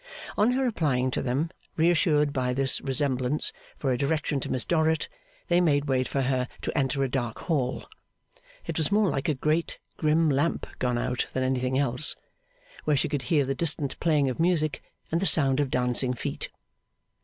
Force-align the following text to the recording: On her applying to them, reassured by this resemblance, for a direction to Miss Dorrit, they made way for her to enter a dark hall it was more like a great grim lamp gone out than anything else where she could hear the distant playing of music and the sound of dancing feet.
On 0.35 0.53
her 0.53 0.65
applying 0.65 1.11
to 1.11 1.21
them, 1.21 1.51
reassured 1.77 2.33
by 2.33 2.55
this 2.55 2.81
resemblance, 2.81 3.53
for 3.77 3.91
a 3.91 3.99
direction 3.99 4.39
to 4.39 4.49
Miss 4.51 4.65
Dorrit, 4.65 5.07
they 5.45 5.61
made 5.61 5.85
way 5.85 6.03
for 6.05 6.23
her 6.23 6.47
to 6.63 6.75
enter 6.75 7.03
a 7.03 7.07
dark 7.07 7.37
hall 7.41 7.85
it 8.65 8.79
was 8.79 8.91
more 8.91 9.11
like 9.11 9.29
a 9.29 9.35
great 9.35 9.77
grim 9.97 10.27
lamp 10.27 10.65
gone 10.79 10.97
out 10.97 11.27
than 11.33 11.43
anything 11.43 11.77
else 11.77 12.15
where 12.83 12.97
she 12.97 13.09
could 13.09 13.21
hear 13.29 13.45
the 13.45 13.53
distant 13.53 13.99
playing 13.99 14.27
of 14.27 14.39
music 14.39 14.81
and 15.11 15.21
the 15.21 15.27
sound 15.27 15.59
of 15.59 15.69
dancing 15.69 16.15
feet. 16.15 16.49